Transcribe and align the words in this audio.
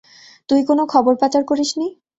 তুই 0.49 0.61
কোনো 0.69 0.83
খবর 0.93 1.13
পাচার 1.21 1.43
করিসনি? 1.45 1.87